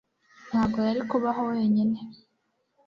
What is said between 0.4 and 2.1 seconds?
ntago yari kubaho wenyine